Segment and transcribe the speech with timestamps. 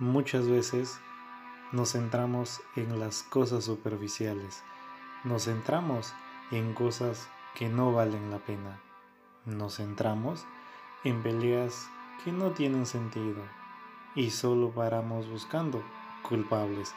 [0.00, 0.98] Muchas veces
[1.70, 4.64] nos centramos en las cosas superficiales,
[5.22, 6.12] nos centramos
[6.50, 8.80] en cosas que no valen la pena,
[9.46, 10.46] nos centramos
[11.04, 11.88] en peleas
[12.24, 13.40] que no tienen sentido
[14.16, 15.80] y solo paramos buscando
[16.28, 16.92] culpables.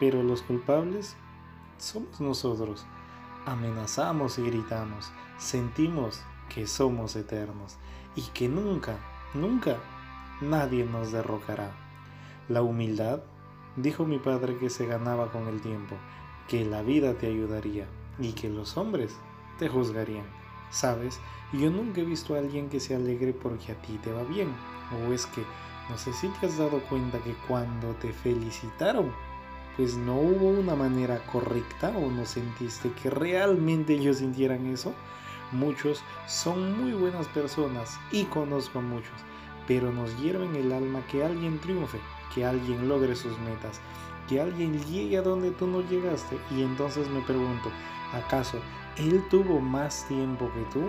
[0.00, 1.14] Pero los culpables
[1.76, 2.86] somos nosotros.
[3.44, 7.76] Amenazamos y gritamos, sentimos que somos eternos
[8.16, 8.96] y que nunca,
[9.34, 9.76] nunca
[10.40, 11.91] nadie nos derrocará.
[12.48, 13.20] La humildad,
[13.76, 15.96] dijo mi padre que se ganaba con el tiempo,
[16.48, 17.86] que la vida te ayudaría
[18.18, 19.16] y que los hombres
[19.58, 20.26] te juzgarían.
[20.70, 21.20] Sabes,
[21.52, 24.48] yo nunca he visto a alguien que se alegre porque a ti te va bien.
[25.06, 25.42] O es que
[25.88, 29.12] no sé si te has dado cuenta que cuando te felicitaron,
[29.76, 34.92] pues no hubo una manera correcta o no sentiste que realmente ellos sintieran eso.
[35.52, 39.12] Muchos son muy buenas personas y conozco a muchos,
[39.66, 41.98] pero nos hierven el alma que alguien triunfe,
[42.34, 43.80] que alguien logre sus metas,
[44.28, 46.38] que alguien llegue a donde tú no llegaste.
[46.50, 47.70] Y entonces me pregunto,
[48.12, 48.58] ¿acaso
[48.96, 50.82] él tuvo más tiempo que tú?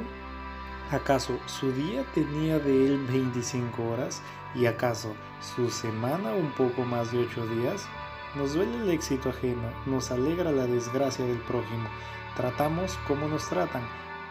[0.91, 4.21] ¿Acaso su día tenía de él 25 horas?
[4.55, 5.13] ¿Y acaso
[5.55, 7.87] su semana un poco más de 8 días?
[8.35, 11.87] Nos duele el éxito ajeno, nos alegra la desgracia del prójimo.
[12.35, 13.83] Tratamos como nos tratan,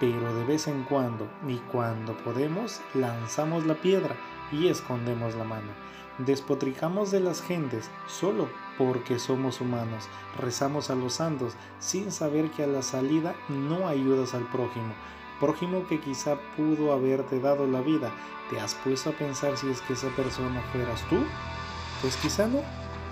[0.02, 4.16] pero de vez en cuando y cuando podemos lanzamos la piedra
[4.50, 5.70] y escondemos la mano.
[6.18, 10.08] Despotricamos de las gentes solo porque somos humanos.
[10.40, 14.92] Rezamos a los santos sin saber que a la salida no ayudas al prójimo.
[15.38, 18.10] Prójimo que quizá pudo haberte dado la vida.
[18.50, 21.18] ¿Te has puesto a pensar si es que esa persona fueras tú?
[22.00, 22.58] Pues quizá no,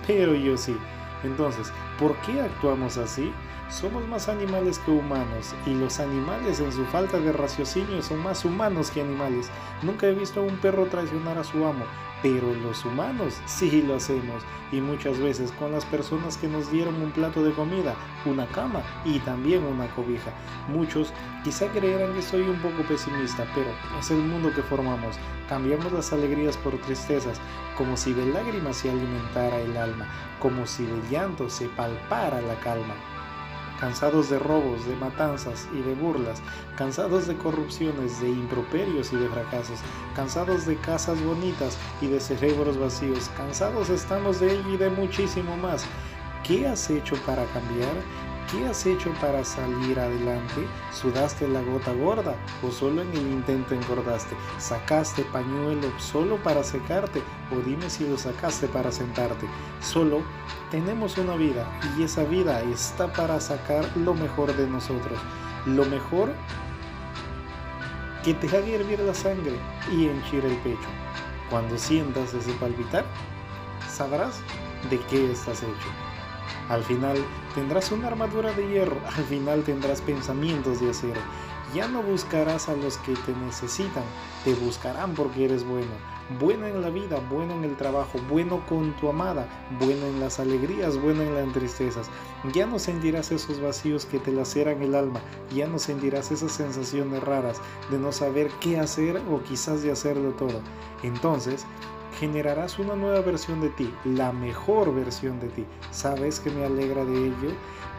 [0.09, 0.77] pero yo sí.
[1.25, 3.33] Entonces, ¿por qué actuamos así?
[3.69, 8.45] Somos más animales que humanos y los animales en su falta de raciocinio son más
[8.45, 9.49] humanos que animales.
[9.83, 11.85] Nunca he visto a un perro traicionar a su amo,
[12.23, 17.01] pero los humanos sí lo hacemos y muchas veces con las personas que nos dieron
[17.03, 20.31] un plato de comida, una cama y también una cobija.
[20.69, 21.13] Muchos
[21.45, 25.17] quizá creerán que soy un poco pesimista, pero es el mundo que formamos.
[25.49, 27.41] Cambiamos las alegrías por tristezas,
[27.77, 30.07] como si de lágrimas se alimentara el alma,
[30.39, 32.95] como si de llanto se palpara la calma
[33.81, 36.43] cansados de robos, de matanzas y de burlas,
[36.77, 39.81] cansados de corrupciones, de improperios y de fracasos,
[40.15, 45.57] cansados de casas bonitas y de cerebros vacíos, cansados estamos de ello y de muchísimo
[45.57, 45.85] más.
[46.45, 48.30] ¿Qué has hecho para cambiar?
[48.51, 50.67] ¿Qué has hecho para salir adelante?
[50.93, 52.35] ¿Sudaste la gota gorda
[52.67, 54.35] o solo en el intento engordaste?
[54.59, 57.23] ¿Sacaste pañuelo solo para secarte
[57.53, 59.47] o dime si lo sacaste para sentarte?
[59.81, 60.23] Solo
[60.69, 61.65] tenemos una vida
[61.97, 65.21] y esa vida está para sacar lo mejor de nosotros.
[65.65, 66.33] Lo mejor
[68.25, 69.55] que te haga hervir la sangre
[69.93, 70.89] y henchir el pecho.
[71.51, 73.05] Cuando sientas ese palpitar,
[73.89, 74.41] sabrás
[74.91, 76.10] de qué estás hecho.
[76.71, 77.17] Al final
[77.53, 81.21] tendrás una armadura de hierro, al final tendrás pensamientos de acero.
[81.75, 84.05] Ya no buscarás a los que te necesitan,
[84.45, 85.91] te buscarán porque eres bueno.
[86.39, 89.49] Bueno en la vida, bueno en el trabajo, bueno con tu amada,
[89.81, 92.09] bueno en las alegrías, bueno en las tristezas.
[92.53, 95.21] Ya no sentirás esos vacíos que te laceran el alma,
[95.53, 97.61] ya no sentirás esas sensaciones raras
[97.91, 100.61] de no saber qué hacer o quizás de hacerlo todo.
[101.03, 101.67] Entonces,
[102.19, 105.65] generarás una nueva versión de ti, la mejor versión de ti.
[105.91, 107.53] ¿Sabes que me alegra de ello?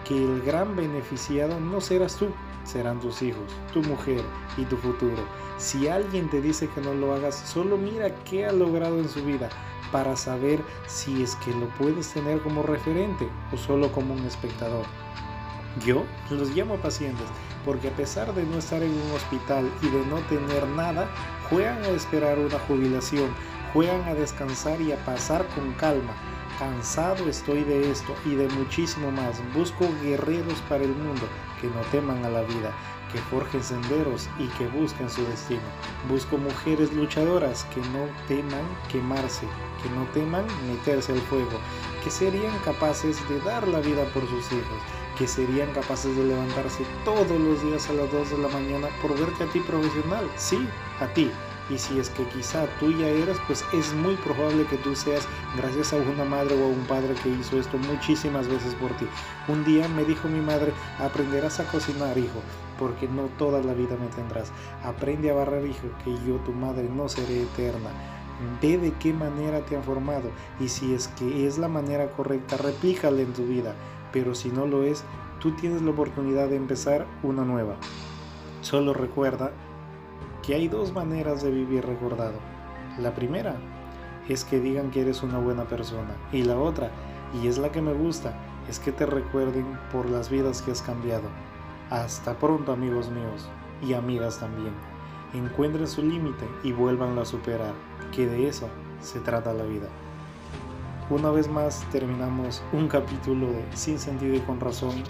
[0.05, 2.27] Que el gran beneficiado no serás tú,
[2.63, 4.21] serán tus hijos, tu mujer
[4.57, 5.23] y tu futuro.
[5.57, 9.23] Si alguien te dice que no lo hagas, solo mira qué ha logrado en su
[9.23, 9.49] vida
[9.91, 14.85] para saber si es que lo puedes tener como referente o solo como un espectador.
[15.85, 17.27] Yo los llamo pacientes
[17.65, 21.09] porque a pesar de no estar en un hospital y de no tener nada,
[21.49, 23.29] juegan a esperar una jubilación,
[23.73, 26.13] juegan a descansar y a pasar con calma.
[26.59, 29.41] Cansado estoy de esto y de muchísimo más.
[29.53, 31.23] Busco guerreros para el mundo
[31.59, 32.71] que no teman a la vida,
[33.11, 35.61] que forjen senderos y que busquen su destino.
[36.09, 39.47] Busco mujeres luchadoras que no teman quemarse,
[39.81, 41.59] que no teman meterse al fuego,
[42.03, 44.81] que serían capaces de dar la vida por sus hijos,
[45.17, 49.17] que serían capaces de levantarse todos los días a las 2 de la mañana por
[49.17, 50.29] verte a ti profesional.
[50.35, 50.67] Sí,
[50.99, 51.31] a ti
[51.69, 55.27] y si es que quizá tú ya eras, pues es muy probable que tú seas
[55.55, 59.05] gracias a una madre o a un padre que hizo esto muchísimas veces por ti.
[59.47, 62.41] Un día me dijo mi madre, aprenderás a cocinar, hijo,
[62.77, 64.51] porque no toda la vida me tendrás.
[64.83, 67.89] Aprende a barrer, hijo, que yo, tu madre, no seré eterna.
[68.61, 72.57] Ve de qué manera te han formado y si es que es la manera correcta,
[72.57, 73.75] replícala en tu vida.
[74.11, 75.03] Pero si no lo es,
[75.39, 77.75] tú tienes la oportunidad de empezar una nueva.
[78.61, 79.51] Solo recuerda
[80.43, 82.39] que hay dos maneras de vivir recordado.
[82.99, 83.55] La primera
[84.27, 86.15] es que digan que eres una buena persona.
[86.31, 86.91] Y la otra,
[87.41, 88.33] y es la que me gusta,
[88.67, 91.29] es que te recuerden por las vidas que has cambiado.
[91.89, 93.49] Hasta pronto amigos míos
[93.81, 94.73] y amigas también.
[95.33, 97.73] Encuentren su límite y vuelvan a superar,
[98.11, 98.67] que de eso
[99.01, 99.87] se trata la vida.
[101.09, 105.03] Una vez más terminamos un capítulo de Sin sentido y con razón.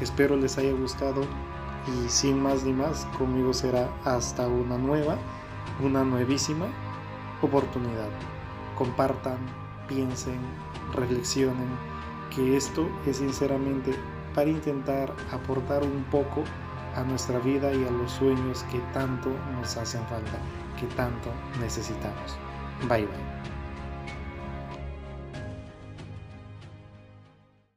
[0.00, 1.22] Espero les haya gustado
[1.86, 5.16] y sin más ni más, conmigo será hasta una nueva,
[5.82, 6.66] una nuevísima
[7.42, 8.08] oportunidad.
[8.76, 9.38] Compartan,
[9.88, 10.38] piensen,
[10.94, 11.68] reflexionen,
[12.34, 13.94] que esto es sinceramente
[14.34, 16.42] para intentar aportar un poco
[16.96, 20.38] a nuestra vida y a los sueños que tanto nos hacen falta,
[20.78, 22.36] que tanto necesitamos.
[22.88, 23.53] Bye bye.